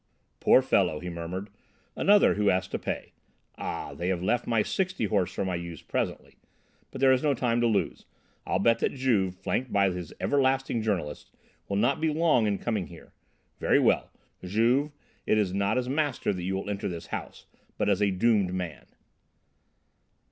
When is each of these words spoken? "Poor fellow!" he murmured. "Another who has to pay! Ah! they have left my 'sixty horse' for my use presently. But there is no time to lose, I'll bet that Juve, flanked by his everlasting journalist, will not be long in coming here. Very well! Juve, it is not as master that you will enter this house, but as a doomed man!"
"Poor 0.39 0.63
fellow!" 0.63 0.99
he 0.99 1.11
murmured. 1.11 1.51
"Another 1.95 2.33
who 2.33 2.47
has 2.47 2.67
to 2.67 2.79
pay! 2.79 3.13
Ah! 3.55 3.93
they 3.93 4.07
have 4.07 4.23
left 4.23 4.47
my 4.47 4.63
'sixty 4.63 5.05
horse' 5.05 5.31
for 5.31 5.45
my 5.45 5.53
use 5.53 5.83
presently. 5.83 6.37
But 6.89 7.01
there 7.01 7.11
is 7.11 7.21
no 7.21 7.35
time 7.35 7.61
to 7.61 7.67
lose, 7.67 8.05
I'll 8.43 8.57
bet 8.57 8.79
that 8.79 8.95
Juve, 8.95 9.35
flanked 9.35 9.71
by 9.71 9.91
his 9.91 10.11
everlasting 10.19 10.81
journalist, 10.81 11.29
will 11.69 11.77
not 11.77 12.01
be 12.01 12.11
long 12.11 12.47
in 12.47 12.57
coming 12.57 12.87
here. 12.87 13.13
Very 13.59 13.77
well! 13.77 14.09
Juve, 14.43 14.91
it 15.27 15.37
is 15.37 15.53
not 15.53 15.77
as 15.77 15.87
master 15.87 16.33
that 16.33 16.41
you 16.41 16.55
will 16.55 16.67
enter 16.71 16.89
this 16.89 17.05
house, 17.13 17.45
but 17.77 17.87
as 17.87 18.01
a 18.01 18.09
doomed 18.09 18.55
man!" 18.55 18.87